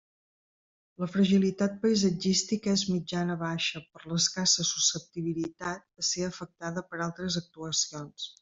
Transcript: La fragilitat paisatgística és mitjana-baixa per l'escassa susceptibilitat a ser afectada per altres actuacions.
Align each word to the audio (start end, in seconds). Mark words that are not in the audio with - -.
La 1.01 1.09
fragilitat 1.15 1.75
paisatgística 1.83 2.73
és 2.79 2.85
mitjana-baixa 2.93 3.83
per 3.91 4.03
l'escassa 4.13 4.67
susceptibilitat 4.73 5.89
a 6.05 6.11
ser 6.13 6.27
afectada 6.33 6.89
per 6.91 7.05
altres 7.09 7.43
actuacions. 7.47 8.31